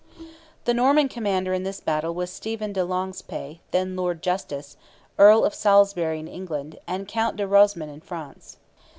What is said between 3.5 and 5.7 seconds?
then Lord Justice, Earl of